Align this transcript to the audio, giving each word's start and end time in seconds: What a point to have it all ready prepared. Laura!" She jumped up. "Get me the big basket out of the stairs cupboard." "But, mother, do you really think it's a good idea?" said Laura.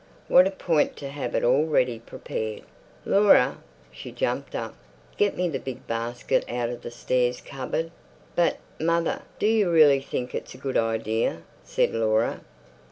What 0.27 0.47
a 0.47 0.49
point 0.49 0.95
to 0.97 1.09
have 1.09 1.35
it 1.35 1.43
all 1.43 1.65
ready 1.65 1.99
prepared. 1.99 2.63
Laura!" 3.05 3.57
She 3.91 4.11
jumped 4.11 4.55
up. 4.55 4.73
"Get 5.15 5.37
me 5.37 5.47
the 5.47 5.59
big 5.59 5.85
basket 5.85 6.43
out 6.49 6.69
of 6.69 6.81
the 6.81 6.89
stairs 6.89 7.39
cupboard." 7.39 7.91
"But, 8.35 8.57
mother, 8.79 9.21
do 9.37 9.45
you 9.45 9.69
really 9.69 10.01
think 10.01 10.33
it's 10.33 10.55
a 10.55 10.57
good 10.57 10.75
idea?" 10.75 11.43
said 11.63 11.93
Laura. 11.93 12.41